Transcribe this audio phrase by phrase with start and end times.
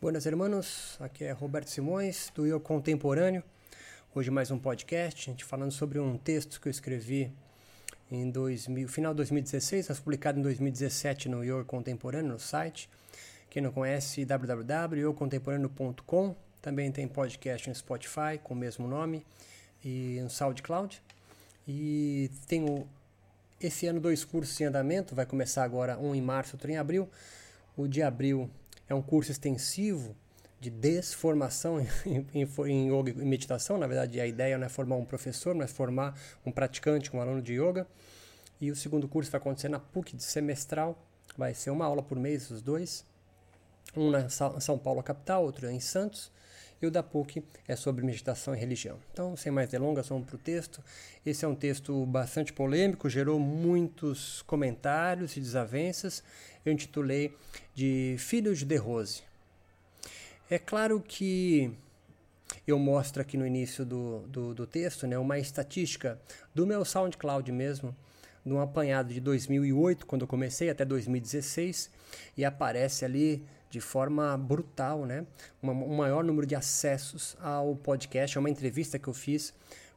[0.00, 3.44] Buenas hermanos, aqui é Roberto Simões do Eu Contemporâneo.
[4.14, 7.30] Hoje mais um podcast, a gente falando sobre um texto que eu escrevi
[8.10, 12.88] em 2000, final de 2016, mas publicado em 2017 no Eu Contemporâneo, no site.
[13.50, 16.34] Quem não conhece, www.eucontemporâneo.com.
[16.62, 19.22] Também tem podcast no Spotify com o mesmo nome
[19.84, 21.02] e no SoundCloud.
[21.68, 22.88] E tenho
[23.60, 27.06] esse ano dois cursos em andamento, vai começar agora um em março, outro em abril.
[27.76, 28.50] O de abril
[28.90, 30.16] é um curso extensivo
[30.58, 33.78] de desformação em, em, em yoga e meditação.
[33.78, 37.40] Na verdade, a ideia não é formar um professor, mas formar um praticante, um aluno
[37.40, 37.86] de yoga.
[38.60, 41.02] E o segundo curso vai acontecer na PUC de semestral.
[41.38, 43.06] Vai ser uma aula por mês, os dois.
[43.96, 46.30] Um na São Paulo, capital, outro em Santos.
[46.82, 48.98] E o da PUC é sobre meditação e religião.
[49.12, 50.82] Então, sem mais delongas, vamos para o texto.
[51.24, 56.22] Esse é um texto bastante polêmico, gerou muitos comentários e desavenças.
[56.64, 57.36] Eu intitulei
[57.74, 59.22] de Filhos de Rose.
[60.48, 61.70] É claro que
[62.66, 66.18] eu mostro aqui no início do, do, do texto né, uma estatística
[66.54, 67.94] do meu SoundCloud mesmo,
[68.44, 71.90] de um apanhado de 2008, quando eu comecei, até 2016,
[72.36, 75.24] e aparece ali de forma brutal, né?
[75.62, 78.36] Uma, um maior número de acessos ao podcast.
[78.36, 79.54] É uma entrevista que eu fiz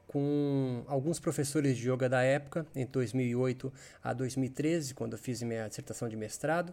[0.08, 5.68] com alguns professores de yoga da época, entre 2008 a 2013, quando eu fiz minha
[5.68, 6.72] dissertação de mestrado.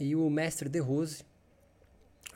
[0.00, 1.22] E o mestre De Rose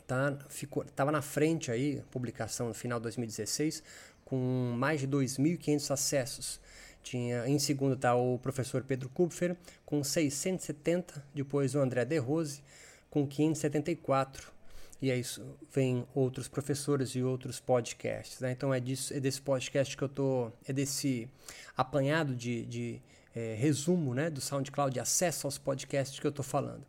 [0.07, 3.83] tá, ficou, tava na frente aí, publicação no final de 2016,
[4.27, 6.61] com mais de 2.500 acessos.
[7.03, 12.63] Tinha, em segundo está o professor Pedro Kupfer, com 670, depois o André De Rose,
[13.11, 14.55] com 574.
[15.01, 15.23] E aí
[15.71, 18.41] vem outros professores e outros podcasts.
[18.41, 18.53] Né?
[18.53, 20.51] Então é, disso, é desse podcast que eu tô.
[20.67, 21.29] É desse
[21.77, 23.03] apanhado de, de
[23.35, 26.87] é, resumo né, do SoundCloud, acesso aos podcasts que eu estou falando.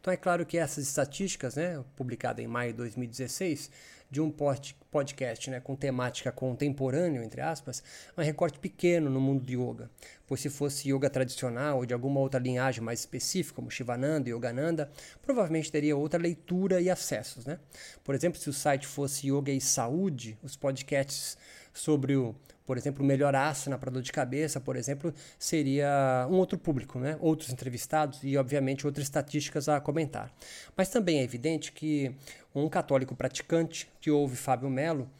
[0.00, 3.70] Então é claro que essas estatísticas, né, publicada em maio de 2016,
[4.10, 7.82] de um podcast né, com temática contemporânea, entre aspas,
[8.16, 9.88] é um recorte pequeno no mundo do yoga.
[10.26, 14.32] Pois se fosse yoga tradicional ou de alguma outra linhagem mais específica, como Shivananda e
[14.32, 14.90] Yogananda,
[15.22, 17.46] provavelmente teria outra leitura e acessos.
[17.46, 17.60] Né?
[18.02, 21.38] Por exemplo, se o site fosse Yoga e Saúde, os podcasts
[21.72, 22.34] sobre o
[22.70, 27.16] por exemplo, melhor asana para dor de cabeça, por exemplo, seria um outro público, né?
[27.20, 30.32] outros entrevistados e, obviamente, outras estatísticas a comentar.
[30.76, 32.14] Mas também é evidente que
[32.54, 35.10] um católico praticante que ouve Fábio Melo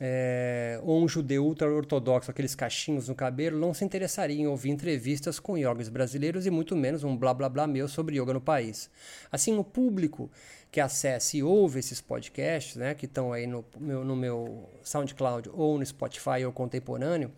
[0.00, 5.40] é, ou um judeu ultra-ortodoxo, aqueles cachinhos no cabelo, não se interessaria em ouvir entrevistas
[5.40, 8.90] com yogis brasileiros e muito menos um blá blá blá meu sobre yoga no país.
[9.30, 10.30] Assim, o público
[10.70, 15.50] que acessa e ouve esses podcasts, né, que estão aí no meu, no meu SoundCloud
[15.52, 17.32] ou no Spotify ou contemporâneo,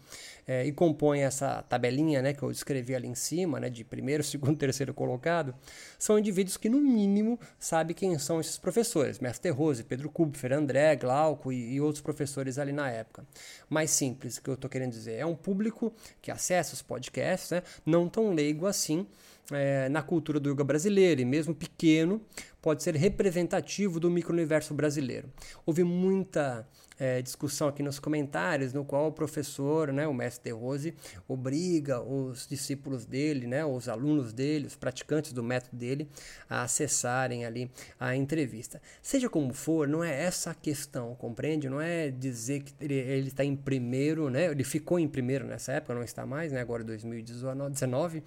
[0.51, 4.21] é, e compõem essa tabelinha né, que eu descrevi ali em cima, né, de primeiro,
[4.27, 5.55] segundo, terceiro colocado,
[5.97, 9.21] são indivíduos que, no mínimo, sabem quem são esses professores.
[9.21, 13.25] Mestre Rose, Pedro Kubfer, André, Glauco e, e outros professores ali na época.
[13.69, 15.19] Mais simples, o que eu estou querendo dizer.
[15.19, 19.07] É um público que acessa os podcasts, né, não tão leigo assim,
[19.53, 22.21] é, na cultura do yoga brasileiro, e mesmo pequeno,
[22.61, 25.31] pode ser representativo do micro-universo brasileiro.
[25.65, 26.67] Houve muita
[27.01, 30.95] é, discussão aqui nos comentários, no qual o professor, né, o mestre De Rose,
[31.27, 36.07] obriga os discípulos dele, né, os alunos dele, os praticantes do método dele,
[36.49, 38.83] a acessarem ali a entrevista.
[39.01, 41.71] Seja como for, não é essa a questão, compreende?
[41.71, 45.95] Não é dizer que ele está em primeiro, né, ele ficou em primeiro nessa época,
[45.95, 48.23] não está mais, né, agora 2019,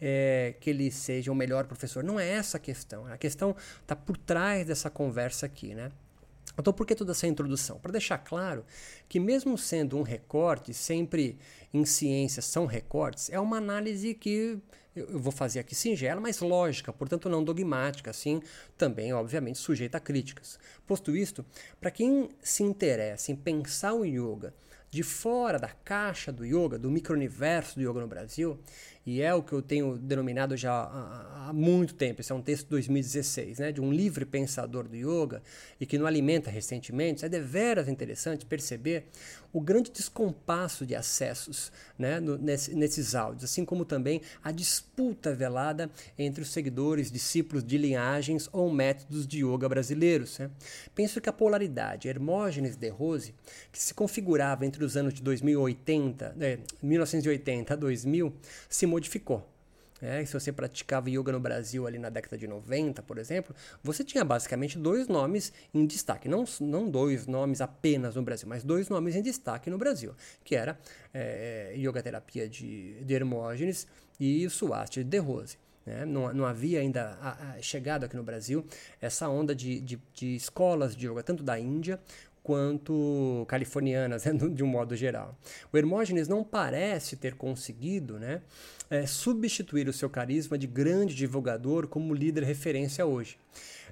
[0.00, 2.02] é, que ele seja o melhor professor.
[2.02, 3.06] Não é essa a questão.
[3.06, 5.92] A questão está por trás dessa conversa aqui, né?
[6.58, 7.78] Então, por que toda essa introdução?
[7.78, 8.64] Para deixar claro
[9.08, 11.38] que, mesmo sendo um recorte, sempre
[11.72, 14.58] em ciência são recortes, é uma análise que
[14.96, 18.40] eu vou fazer aqui singela, mas lógica, portanto não dogmática, assim,
[18.78, 20.58] também, obviamente, sujeita a críticas.
[20.86, 21.44] Posto isto,
[21.78, 24.54] para quem se interessa em pensar o yoga
[24.90, 28.58] de fora da caixa do yoga, do micro-universo do yoga no Brasil,
[29.06, 32.20] e é o que eu tenho denominado já há, há, muito tempo.
[32.20, 35.40] Esse é um texto de 2016, né, de um livre pensador do yoga
[35.80, 37.22] e que não alimenta ressentimentos.
[37.22, 39.06] É deveras interessante perceber
[39.52, 45.32] o grande descompasso de acessos né, no, nesse, nesses áudios, assim como também a disputa
[45.32, 45.88] velada
[46.18, 50.38] entre os seguidores, discípulos de linhagens ou métodos de yoga brasileiros.
[50.40, 50.50] Né.
[50.96, 53.34] Penso que a polaridade Hermógenes de Rose,
[53.70, 58.32] que se configurava entre os anos de 2080, é, 1980 a 2000,
[58.68, 59.48] se modificou.
[60.00, 64.04] É, se você praticava yoga no Brasil ali na década de 90, por exemplo, você
[64.04, 66.28] tinha basicamente dois nomes em destaque.
[66.28, 70.14] Não, não dois nomes apenas no Brasil, mas dois nomes em destaque no Brasil,
[70.44, 70.78] que era
[71.14, 73.86] é, Yoga Terapia de, de Hermógenes
[74.20, 75.56] e o Suasti de Rose.
[75.86, 76.04] Né?
[76.04, 78.66] Não, não havia ainda a, a chegado aqui no Brasil
[79.00, 81.98] essa onda de, de, de escolas de yoga, tanto da Índia
[82.46, 85.36] quanto californianas, né, de um modo geral.
[85.72, 88.40] O Hermógenes não parece ter conseguido né,
[88.88, 93.36] é, substituir o seu carisma de grande divulgador como líder referência hoje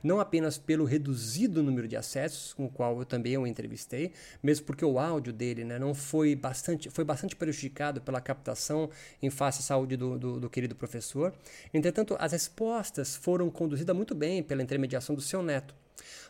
[0.02, 4.12] não apenas pelo reduzido número de acessos, com o qual eu também o entrevistei,
[4.42, 8.90] mesmo porque o áudio dele né, não foi bastante, foi bastante prejudicado pela captação
[9.22, 11.32] em face à saúde do, do, do querido professor.
[11.72, 15.74] Entretanto, as respostas foram conduzidas muito bem pela intermediação do seu neto.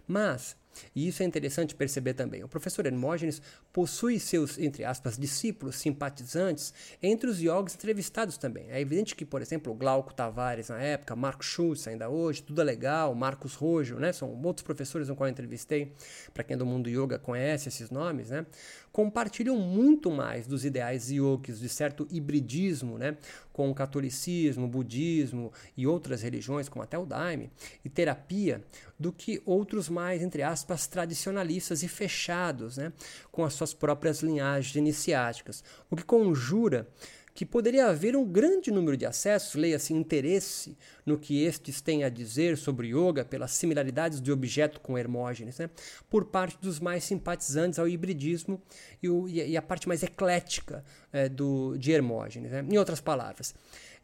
[0.07, 0.57] Mas
[0.95, 2.43] e isso é interessante perceber também.
[2.43, 3.41] O professor Hermógenes
[3.73, 6.73] possui seus, entre aspas, discípulos simpatizantes
[7.03, 8.71] entre os yogis entrevistados também.
[8.71, 12.65] É evidente que, por exemplo, Glauco Tavares na época, Marco Schultz ainda hoje, tudo é
[12.65, 14.13] legal, Marcos Rojo, né?
[14.13, 15.93] São outros professores no qual eu entrevistei,
[16.33, 18.47] para quem é do mundo yoga conhece esses nomes, né?
[18.95, 23.17] Compartilham muito mais dos ideais yogis, de certo hibridismo né,
[23.53, 27.51] com o catolicismo, budismo e outras religiões, como até o Daime,
[27.85, 28.63] e terapia,
[28.97, 32.93] do que outros mais, entre aspas, tradicionalistas e fechados, né,
[33.33, 36.89] com as suas próprias linhagens iniciáticas, o que conjura
[37.35, 42.09] que poderia haver um grande número de acessos, leia-se interesse, no que estes têm a
[42.09, 45.69] dizer sobre yoga pelas similaridades de objeto com Hermógenes, né?
[46.09, 48.63] por parte dos mais simpatizantes ao hibridismo
[49.03, 52.53] e, o, e a parte mais eclética é, do, de Hermógenes.
[52.53, 52.65] Né?
[52.71, 53.53] Em outras palavras,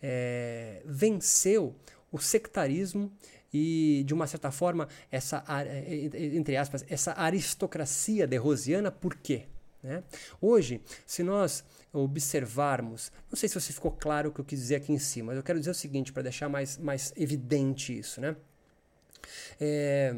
[0.03, 1.76] é, venceu
[2.11, 3.12] o sectarismo
[3.53, 5.44] e de uma certa forma essa
[6.15, 9.47] entre aspas essa aristocracia de Rosiana por quê
[9.82, 10.03] né?
[10.41, 14.77] Hoje, se nós observarmos, não sei se você ficou claro o que eu quis dizer
[14.77, 18.21] aqui em cima, mas eu quero dizer o seguinte para deixar mais, mais evidente isso.
[18.21, 18.37] Né?
[19.61, 20.17] É,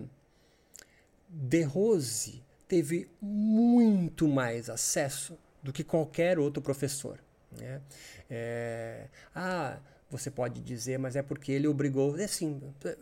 [1.28, 7.18] De Rose teve muito mais acesso do que qualquer outro professor.
[7.58, 7.80] Né?
[8.28, 9.78] É, ah,
[10.12, 12.16] você pode dizer, mas é porque ele obrigou.
[12.18, 12.60] É assim,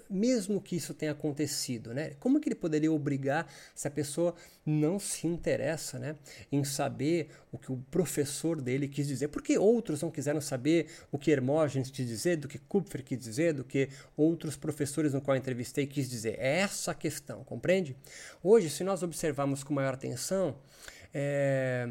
[0.08, 2.12] mesmo que isso tenha acontecido, né?
[2.20, 4.34] Como que ele poderia obrigar se a pessoa
[4.64, 6.14] não se interessa, né,
[6.52, 9.28] em saber o que o professor dele quis dizer?
[9.28, 13.54] Porque outros não quiseram saber o que Hermógenes quis dizer, do que Kupfer quis dizer,
[13.54, 16.36] do que outros professores no qual entrevistei quis dizer.
[16.38, 17.96] É essa a questão, compreende?
[18.42, 20.56] Hoje, se nós observarmos com maior atenção,
[21.12, 21.90] é,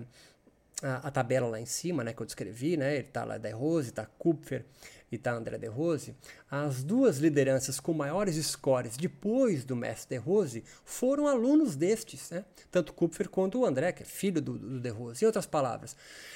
[0.82, 3.54] a, a, tabela lá em cima, né, que eu descrevi, né, ele está lá da
[3.54, 4.66] Rose, está Kupfer,
[5.12, 6.16] e tá André De Rose,
[6.50, 12.46] as duas lideranças com maiores scores depois do mestre De Rose foram alunos destes, né?
[12.72, 15.24] tanto Kupfer quanto o André, que é filho do, do De Rose.
[15.24, 15.96] Em outras palavras,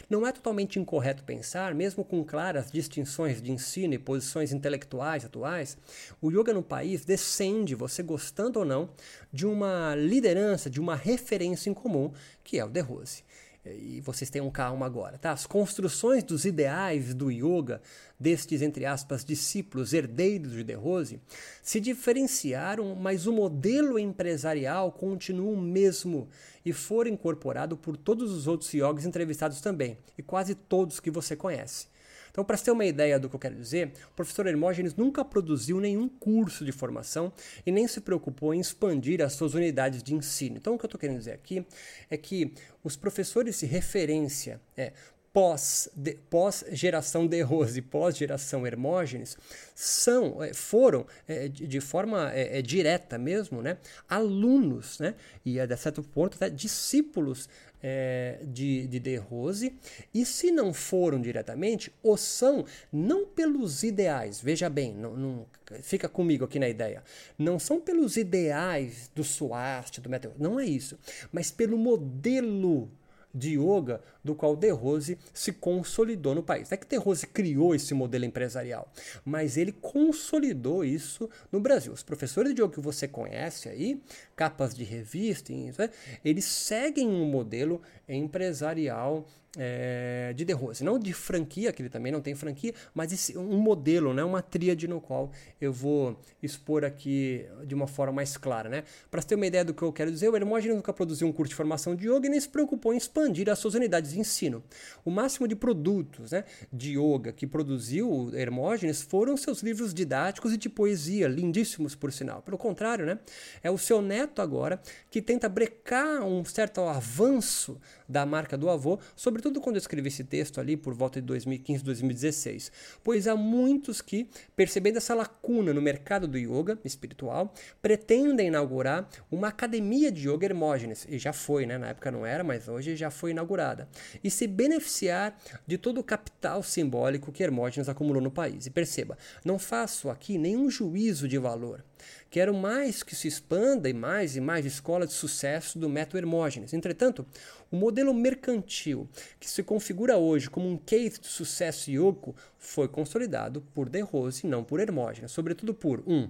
[0.10, 5.78] não é totalmente incorreto pensar, mesmo com claras distinções de ensino e posições intelectuais atuais,
[6.22, 8.90] o yoga no país descende, você gostando ou não,
[9.32, 12.12] de uma liderança, de uma referência em comum,
[12.44, 13.24] que é o De Rose
[13.66, 15.32] e vocês tenham calma agora, tá?
[15.32, 17.82] As construções dos ideais do yoga,
[18.20, 21.22] destes, entre aspas, discípulos herdeiros de De Rose,
[21.62, 26.28] se diferenciaram, mas o modelo empresarial continua o mesmo
[26.66, 31.36] e foi incorporado por todos os outros yogis entrevistados também, e quase todos que você
[31.36, 31.93] conhece.
[32.34, 35.80] Então, para ter uma ideia do que eu quero dizer, o professor Hermógenes nunca produziu
[35.80, 37.32] nenhum curso de formação
[37.64, 40.58] e nem se preocupou em expandir as suas unidades de ensino.
[40.58, 41.64] Então, o que eu estou querendo dizer aqui
[42.10, 42.52] é que
[42.84, 44.94] os professores de referência é,
[45.34, 49.36] pós, de, pós geração de Rose, pós geração Hermógenes,
[49.76, 53.78] são, é, foram é, de, de, forma é, é, direta mesmo, né,
[54.10, 55.16] alunos, né,
[55.46, 57.48] e a certo ponto até discípulos
[57.84, 59.76] é, de, de De Rose,
[60.14, 65.46] e se não foram diretamente, o são não pelos ideais, veja bem, não, não,
[65.82, 67.04] fica comigo aqui na ideia,
[67.38, 70.98] não são pelos ideais do Suaste, do Meteor, não é isso,
[71.32, 72.90] mas pelo modelo
[73.34, 76.72] de yoga do qual De Rose se consolidou no país.
[76.72, 78.92] É que De Rose criou esse modelo empresarial,
[79.26, 81.92] mas ele consolidou isso no Brasil.
[81.92, 84.02] Os professores de yoga que você conhece aí,
[84.36, 85.90] capas de revista, né,
[86.24, 89.26] eles seguem um modelo empresarial
[89.58, 90.84] é, de The Rose.
[90.84, 94.42] Não de franquia, que ele também não tem franquia, mas esse, um modelo, né, uma
[94.42, 98.70] tríade no qual eu vou expor aqui de uma forma mais clara.
[98.70, 98.84] Né?
[99.12, 101.50] Para ter uma ideia do que eu quero dizer, o Hermógenes nunca produziu um curso
[101.50, 104.64] de formação de yoga e nem se preocupou em expandir as suas unidades de ensino.
[105.06, 110.54] O máximo de produtos né, de yoga que produziu o Hermógenes foram seus livros didáticos
[110.54, 112.42] e de poesia, lindíssimos por sinal.
[112.42, 113.20] Pelo contrário, né,
[113.62, 118.70] é o seu neto neto agora que tenta brecar um certo avanço da marca do
[118.70, 122.72] avô, sobretudo quando eu escrevi esse texto ali por volta de 2015, 2016.
[123.04, 129.50] Pois há muitos que, percebendo essa lacuna no mercado do yoga espiritual, pretendem inaugurar uma
[129.50, 131.78] academia de yoga Hermógenes, e já foi, né?
[131.78, 133.88] Na época não era, mas hoje já foi inaugurada,
[134.24, 138.66] e se beneficiar de todo o capital simbólico que Hermógenes acumulou no país.
[138.66, 141.84] E perceba, não faço aqui nenhum juízo de valor.
[142.30, 146.74] Quero mais que se expanda e mais e mais escola de sucesso do método Hermógenes.
[146.74, 147.26] Entretanto,
[147.72, 149.08] o modelo mercantil
[149.40, 154.46] que se configura hoje como um case de sucesso yoga foi consolidado por De Rose
[154.46, 156.14] e não por Hermógenes, sobretudo por 1.
[156.14, 156.30] Um,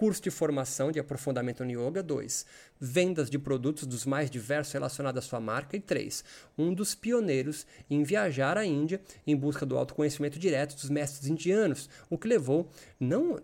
[0.00, 2.02] curso de formação de aprofundamento no yoga.
[2.02, 2.46] 2.
[2.80, 5.76] Vendas de produtos dos mais diversos relacionados à sua marca.
[5.76, 6.24] E 3.
[6.56, 11.90] Um dos pioneiros em viajar à Índia em busca do autoconhecimento direto dos mestres indianos,
[12.08, 13.38] o que levou, não,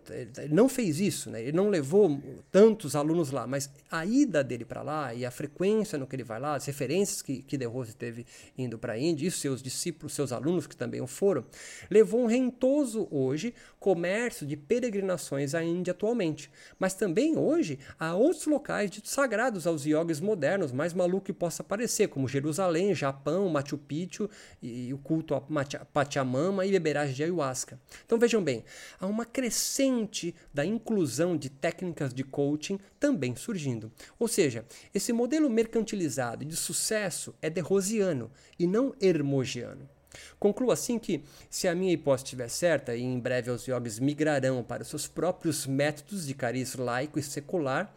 [0.49, 1.43] não fez isso, né?
[1.43, 2.19] ele não levou
[2.51, 6.23] tantos alunos lá, mas a ida dele para lá e a frequência no que ele
[6.23, 8.25] vai lá, as referências que, que De Rose teve
[8.57, 11.45] indo para a Índia, e seus discípulos, seus alunos que também o foram,
[11.87, 16.46] levou um rentoso hoje comércio de peregrinações à Índia atualmente.
[16.79, 21.63] Mas também hoje há outros locais ditos sagrados aos yogis modernos, mais maluco que possa
[21.63, 24.29] parecer, como Jerusalém, Japão, Machu Picchu
[24.61, 25.41] e, o culto a
[25.85, 27.79] Pachamama e beberagem de ayahuasca.
[28.05, 28.63] Então vejam bem,
[28.99, 33.91] há uma crescente da inclusão de técnicas de coaching também surgindo.
[34.19, 39.96] Ou seja, esse modelo mercantilizado de sucesso é derrosiano e não hermogiano.
[40.39, 44.63] Concluo assim que, se a minha hipótese estiver certa, e em breve os yogis migrarão
[44.63, 47.93] para os seus próprios métodos de cariz laico e secular,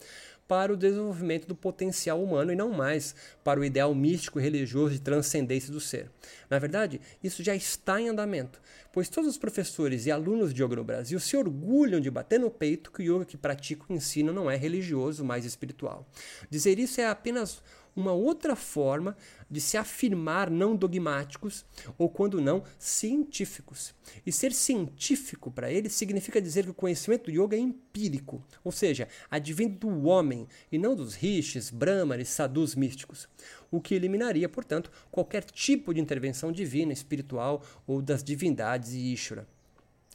[0.51, 4.95] para o desenvolvimento do potencial humano e não mais para o ideal místico e religioso
[4.95, 6.11] de transcendência do ser.
[6.51, 8.61] Na verdade, isso já está em andamento,
[8.93, 12.51] pois todos os professores e alunos de yoga no Brasil se orgulham de bater no
[12.51, 16.05] peito que o yoga que praticam e ensinam não é religioso, mas espiritual.
[16.51, 17.63] Dizer isso é apenas
[17.95, 19.17] uma outra forma
[19.51, 21.65] de se afirmar não dogmáticos
[21.99, 23.95] ou, quando não, científicos.
[24.25, 28.73] E ser científico para eles significa dizer que o conhecimento do yoga é empírico, ou
[28.73, 33.29] seja, advindo do homem e não dos rishis, brahmanes, sadhus místicos,
[33.71, 39.47] o que eliminaria, portanto, qualquer tipo de intervenção divina, espiritual ou das divindades e Ishvara.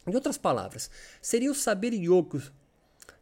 [0.07, 0.89] Em outras palavras,
[1.21, 2.43] seria o saber yoga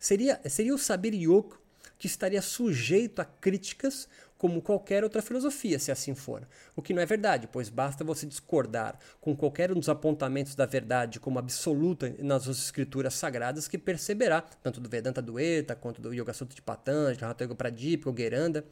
[0.03, 1.55] seria, seria o saber yoga
[1.97, 4.09] que estaria sujeito a críticas
[4.43, 6.45] como qualquer outra filosofia, se assim for.
[6.75, 10.65] O que não é verdade, pois basta você discordar com qualquer um dos apontamentos da
[10.65, 16.13] verdade como absoluta nas suas escrituras sagradas que perceberá, tanto do Vedanta Dueta quanto do
[16.13, 18.65] Yoga Sutra de Patanjali, Hatha Yoga Pradipika, o Geranda,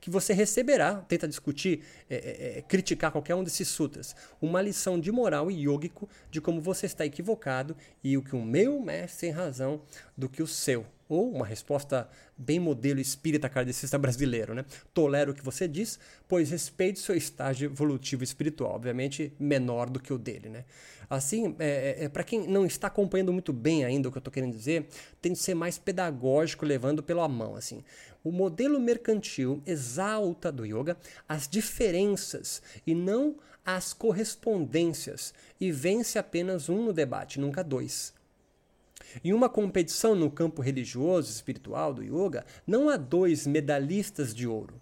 [0.00, 5.12] que você receberá, tenta discutir, é, é, criticar qualquer um desses sutras, uma lição de
[5.12, 9.30] moral e yógico de como você está equivocado e o que o meu mestre tem
[9.30, 9.82] razão
[10.16, 14.64] do que o seu ou uma resposta bem modelo espírita kardecista brasileiro, né?
[14.92, 15.98] Tolero o que você diz,
[16.28, 20.64] pois respeito seu estágio evolutivo espiritual, obviamente menor do que o dele, né?
[21.10, 24.20] Assim, é, é, é para quem não está acompanhando muito bem ainda o que eu
[24.20, 24.88] estou querendo dizer,
[25.22, 27.82] tem de ser mais pedagógico, levando pela mão, assim.
[28.22, 36.68] O modelo mercantil exalta do yoga as diferenças e não as correspondências e vence apenas
[36.68, 38.12] um no debate, nunca dois.
[39.24, 44.80] Em uma competição no campo religioso espiritual do yoga, não há dois medalhistas de ouro.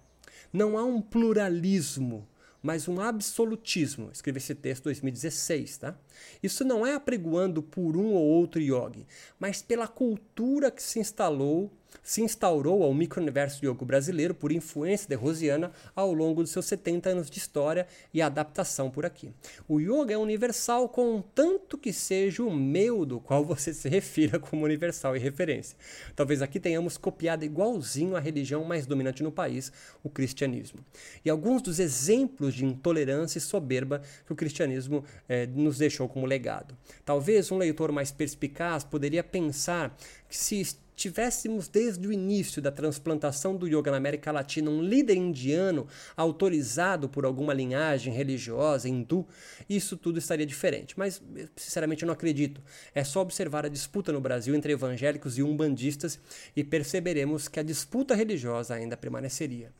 [0.53, 2.27] Não há um pluralismo,
[2.63, 4.11] mas um absolutismo.
[4.13, 5.99] Escrevi esse texto em 2016, tá?
[6.43, 9.07] Isso não é apregoando por um ou outro yogi,
[9.39, 11.71] mas pela cultura que se instalou
[12.03, 17.11] se instaurou ao micro-universo yoga brasileiro por influência de Rosiana ao longo dos seus 70
[17.11, 19.33] anos de história e adaptação por aqui.
[19.69, 24.65] O yoga é universal contanto que seja o meu do qual você se refira como
[24.65, 25.77] universal e referência.
[26.15, 29.73] Talvez aqui tenhamos copiado igualzinho a religião mais dominante no país,
[30.03, 30.81] o cristianismo.
[31.25, 36.27] E alguns dos exemplos de intolerância e soberba que o cristianismo eh, nos deixou como
[36.27, 36.77] legado.
[37.05, 39.97] Talvez um leitor mais perspicaz poderia pensar
[40.29, 40.61] que se
[40.97, 45.87] tivéssemos desde o início da transplantação do yoga na América Latina um líder indiano
[46.17, 49.29] autorizado por alguma linhagem religiosa hindu,
[49.69, 50.99] isso tudo estaria diferente.
[50.99, 51.23] Mas,
[51.55, 52.63] sinceramente, eu não acredito.
[52.95, 56.19] É só observar a disputa no Brasil entre evangélicos e umbandistas
[56.57, 59.71] e perceberemos que a disputa religiosa ainda permaneceria.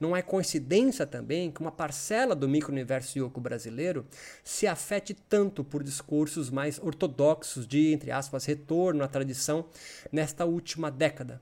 [0.00, 4.04] Não é coincidência também que uma parcela do micro-universo yoga brasileiro
[4.42, 9.66] se afete tanto por discursos mais ortodoxos de, entre aspas, retorno à tradição
[10.10, 11.40] nesta última última década.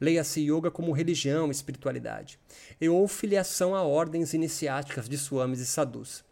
[0.00, 2.38] Leia-se yoga como religião e espiritualidade,
[2.80, 6.24] e ou filiação a ordens iniciáticas de swamis e sadhus.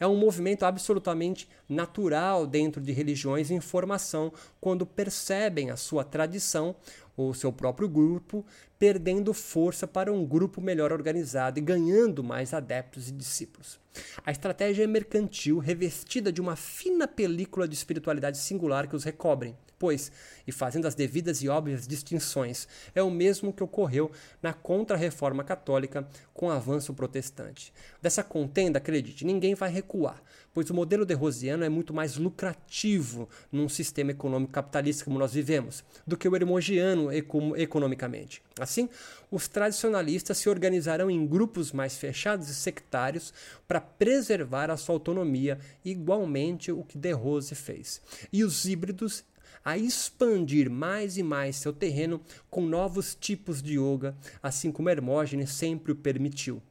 [0.00, 6.74] É um movimento absolutamente natural dentro de religiões em formação quando percebem a sua tradição
[7.16, 8.46] o seu próprio grupo,
[8.78, 13.80] perdendo força para um grupo melhor organizado e ganhando mais adeptos e discípulos.
[14.24, 19.56] A estratégia é mercantil, revestida de uma fina película de espiritualidade singular que os recobrem
[19.78, 20.10] pois,
[20.46, 24.10] e fazendo as devidas e óbvias distinções, é o mesmo que ocorreu
[24.42, 27.72] na contra-reforma católica com o avanço protestante.
[28.02, 33.28] Dessa contenda, acredite, ninguém vai recuar, pois o modelo de Rosiano é muito mais lucrativo
[33.52, 37.10] num sistema econômico capitalista como nós vivemos, do que o hermogiano
[37.56, 38.42] economicamente.
[38.58, 38.88] Assim,
[39.30, 43.32] os tradicionalistas se organizarão em grupos mais fechados e sectários
[43.68, 48.00] para preservar a sua autonomia, igualmente o que De Rose fez.
[48.32, 49.24] E os híbridos
[49.64, 55.50] a expandir mais e mais seu terreno com novos tipos de yoga, assim como Hermógenes
[55.50, 56.62] sempre o permitiu.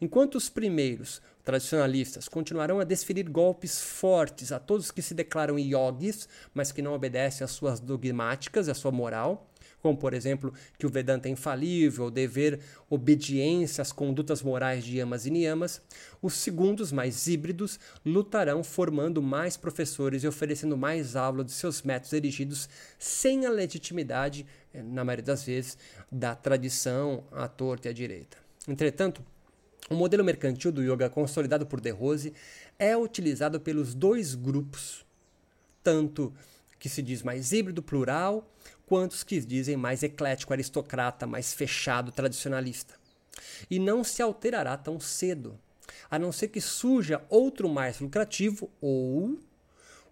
[0.00, 6.28] Enquanto os primeiros, tradicionalistas, continuarão a desferir golpes fortes a todos que se declaram yogis,
[6.52, 9.50] mas que não obedecem às suas dogmáticas, à sua moral,
[9.84, 15.26] como por exemplo que o Vedanta é infalível, dever obediência às condutas morais de yamas
[15.26, 15.82] e niyamas,
[16.22, 22.14] os segundos, mais híbridos, lutarão formando mais professores e oferecendo mais aula de seus métodos
[22.14, 22.66] erigidos
[22.98, 25.76] sem a legitimidade, eh, na maioria das vezes,
[26.10, 28.38] da tradição à torta e à direita.
[28.66, 29.22] Entretanto,
[29.90, 32.32] o modelo mercantil do yoga consolidado por De Rose
[32.78, 35.04] é utilizado pelos dois grupos,
[35.82, 36.32] tanto
[36.84, 38.46] que se diz mais híbrido, plural,
[38.86, 42.94] quantos que dizem mais eclético, aristocrata, mais fechado, tradicionalista.
[43.70, 45.58] E não se alterará tão cedo,
[46.10, 49.38] a não ser que surja outro mais lucrativo ou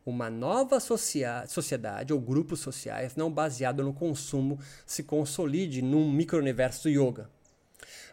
[0.04, 7.30] uma nova sociedade ou grupos sociais não baseado no consumo se consolide num micro-universo yoga.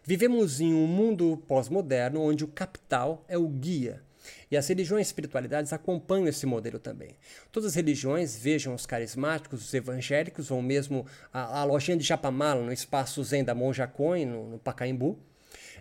[0.04, 4.04] Vivemos em um mundo pós-moderno onde o capital é o guia
[4.50, 7.16] e as religiões e espiritualidades acompanham esse modelo também.
[7.52, 12.64] Todas as religiões, vejam os carismáticos, os evangélicos, ou mesmo a, a lojinha de Japamala
[12.64, 15.18] no espaço Zen da Monja Coin, no, no Pacaembu,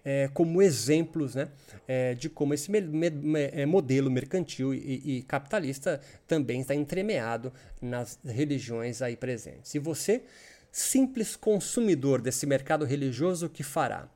[0.05, 1.49] é, como exemplos né,
[1.87, 7.53] é, de como esse me, me, é, modelo mercantil e, e, capitalista também está entremeado
[7.81, 9.75] nas religiões aí presentes.
[9.75, 10.23] E você,
[10.71, 14.09] simples consumidor desse mercado religioso, o que fará?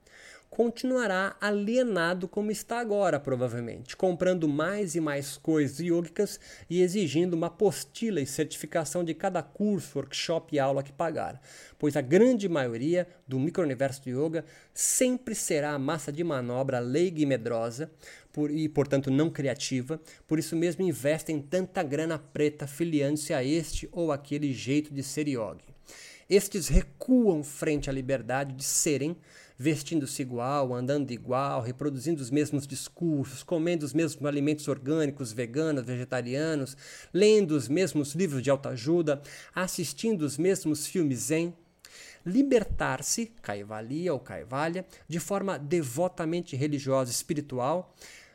[0.53, 7.47] Continuará alienado como está agora, provavelmente, comprando mais e mais coisas yogicas e exigindo uma
[7.47, 11.41] apostila e certificação de cada curso, workshop e aula que pagar,
[11.79, 14.45] pois a grande maioria do micro-universo do yoga
[14.75, 17.91] sempre será a massa de manobra leiga e medrosa,
[18.31, 19.99] por, e, portanto, não criativa,
[20.29, 25.29] por isso mesmo investem tanta grana preta filiando-se a este ou aquele jeito de ser
[25.29, 25.73] yogi.
[26.29, 29.17] Estes recuam frente à liberdade de serem
[29.59, 36.77] vestindo-se igual, andando igual, reproduzindo os mesmos discursos, comendo os mesmos alimentos orgânicos, veganos, vegetarianos,
[37.13, 39.21] lendo os mesmos livros de autoajuda,
[39.55, 41.55] assistindo os mesmos filmes zen,
[42.25, 47.95] libertar-se, caivalia ou caivalha, de forma devotamente religiosa espiritual,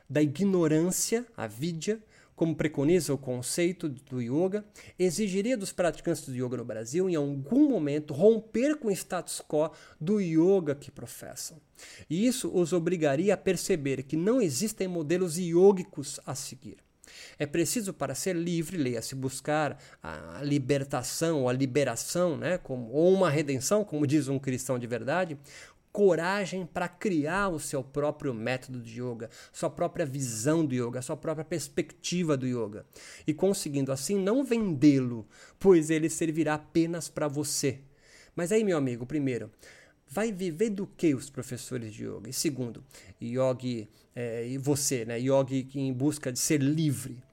[0.09, 1.99] da ignorância, a vidya,
[2.37, 4.63] como preconiza o conceito do yoga,
[4.97, 9.71] exigiria dos praticantes do yoga no Brasil, em algum momento, romper com o status quo
[9.99, 11.57] do yoga que professam.
[12.07, 16.77] E isso os obrigaria a perceber que não existem modelos yogicos a seguir.
[17.39, 23.11] É preciso, para ser livre, leia-se buscar a libertação ou a liberação, né, como, ou
[23.13, 25.37] uma redenção, como diz um cristão de verdade,
[25.97, 31.17] coragem para criar o seu próprio método de yoga, sua própria visão do yoga, sua
[31.17, 32.85] própria perspectiva do yoga.
[33.25, 37.79] E conseguindo assim não vendê-lo, pois ele servirá apenas para você.
[38.35, 39.49] Mas aí, meu amigo, primeiro,
[40.07, 42.29] vai viver do que os professores de yoga?
[42.29, 42.83] E segundo,
[43.19, 47.23] yogi, é, e você, né, yogi em busca de ser livre,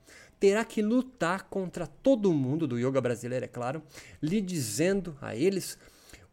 [0.41, 3.83] terá que lutar contra todo mundo do yoga brasileiro, é claro,
[4.23, 5.77] lhe dizendo a eles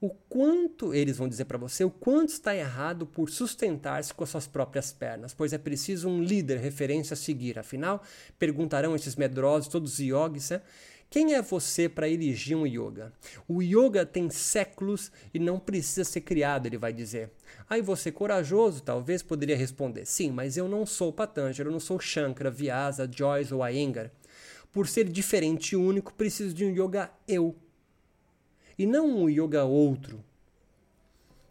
[0.02, 4.32] o quanto eles vão dizer para você o quanto está errado por sustentar-se com as
[4.32, 7.60] suas próprias pernas, pois é preciso um líder referência a seguir.
[7.60, 8.02] Afinal,
[8.40, 10.62] perguntarão esses medrosos, todos os yogis, né?
[11.08, 13.14] Quem é você para erigir um yoga?
[13.48, 17.30] O yoga tem séculos e não precisa ser criado, ele vai dizer.
[17.70, 22.00] Aí você, corajoso, talvez poderia responder: sim, mas eu não sou Patanjali, eu não sou
[22.00, 24.10] Shankara, Vyasa, Joyce ou Iyengar.
[24.72, 27.58] Por ser diferente e único, preciso de um yoga eu
[28.82, 30.24] e não um yoga outro.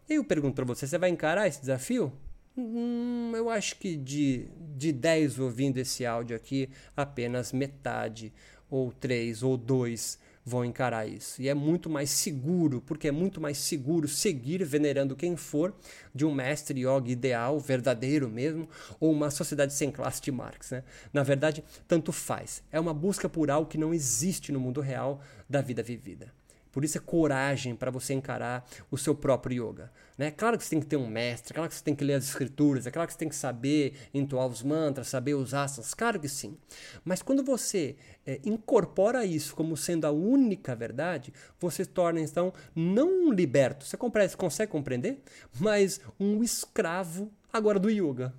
[0.09, 2.11] Eu pergunto para você, você vai encarar esse desafio?
[2.57, 8.33] Hum, eu acho que de, de 10 ouvindo esse áudio aqui, apenas metade,
[8.69, 11.41] ou 3, ou 2 vão encarar isso.
[11.41, 15.73] E é muito mais seguro, porque é muito mais seguro seguir venerando quem for
[16.13, 18.67] de um mestre yoga ideal, verdadeiro mesmo,
[18.99, 20.71] ou uma sociedade sem classe de Marx.
[20.71, 20.83] Né?
[21.13, 22.61] Na verdade, tanto faz.
[22.69, 26.40] É uma busca por algo que não existe no mundo real da vida vivida.
[26.71, 29.91] Por isso é coragem para você encarar o seu próprio yoga.
[30.17, 30.31] Né?
[30.31, 32.25] Claro que você tem que ter um mestre, claro que você tem que ler as
[32.25, 36.19] escrituras, é claro que você tem que saber entoar os mantras, saber os asanas, claro
[36.19, 36.57] que sim.
[37.03, 43.27] Mas quando você é, incorpora isso como sendo a única verdade, você torna então não
[43.27, 45.21] um liberto, você consegue compreender?
[45.59, 48.33] Mas um escravo agora do yoga.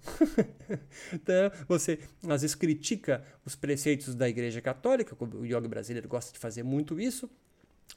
[1.12, 6.38] então, você às vezes critica os preceitos da Igreja Católica, o yoga brasileiro gosta de
[6.38, 7.28] fazer muito isso,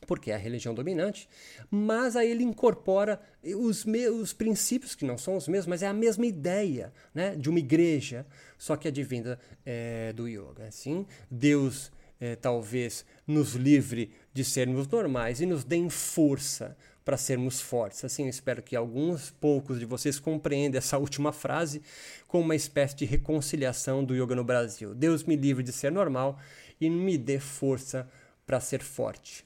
[0.06, 1.28] porque é a religião dominante,
[1.70, 5.94] mas aí ele incorpora os, os princípios que não são os mesmos, mas é a
[5.94, 8.26] mesma ideia né, de uma igreja,
[8.58, 10.68] só que advinda é, do yoga.
[10.68, 17.62] Assim, Deus é, talvez nos livre de sermos normais e nos dê força para sermos
[17.62, 18.04] fortes.
[18.04, 21.82] Assim, eu espero que alguns poucos de vocês compreendam essa última frase
[22.28, 24.96] como uma espécie de reconciliação do yoga no Brasil.
[24.96, 26.40] Deus me livre de ser normal
[26.82, 28.10] e me dê força
[28.46, 29.46] para ser forte.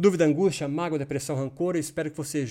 [0.00, 2.46] Dúvida, angústia, mágoa, depressão, rancor, eu espero que você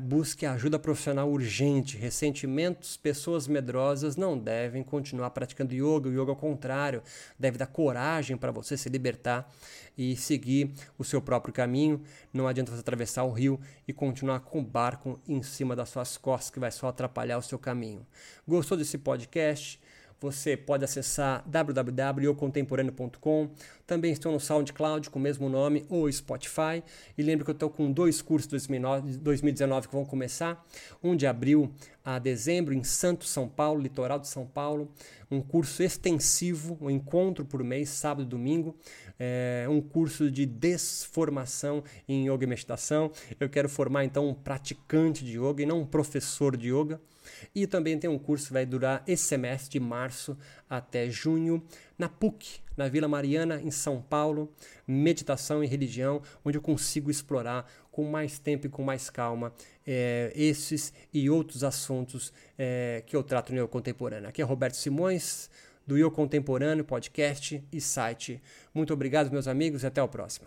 [0.00, 1.96] busque ajuda profissional urgente.
[1.96, 6.08] Ressentimentos, pessoas medrosas não devem continuar praticando yoga.
[6.08, 7.02] O yoga, ao contrário,
[7.36, 9.52] deve dar coragem para você se libertar
[9.96, 12.00] e seguir o seu próprio caminho.
[12.32, 16.16] Não adianta você atravessar o rio e continuar com o barco em cima das suas
[16.16, 18.06] costas, que vai só atrapalhar o seu caminho.
[18.46, 19.80] Gostou desse podcast?
[20.20, 23.50] Você pode acessar www.contemporâneo.com.
[23.86, 26.82] Também estou no SoundCloud com o mesmo nome ou Spotify.
[27.16, 30.66] E lembre que eu estou com dois cursos de 2019 que vão começar.
[31.02, 31.72] Um de abril
[32.04, 34.90] a dezembro em Santos, São Paulo, litoral de São Paulo.
[35.30, 38.74] Um curso extensivo, um encontro por mês, sábado e domingo.
[39.18, 43.12] É um curso de desformação em yoga e meditação.
[43.38, 47.00] Eu quero formar então um praticante de yoga e não um professor de yoga.
[47.54, 50.36] E também tem um curso que vai durar esse semestre, de março
[50.68, 51.62] até junho,
[51.98, 54.52] na PUC, na Vila Mariana, em São Paulo,
[54.86, 59.52] Meditação e Religião, onde eu consigo explorar com mais tempo e com mais calma
[59.84, 64.28] é, esses e outros assuntos é, que eu trato no Eu Contemporâneo.
[64.28, 65.50] Aqui é Roberto Simões,
[65.84, 68.40] do Eu Contemporâneo, podcast e site.
[68.72, 70.46] Muito obrigado, meus amigos, e até o próximo.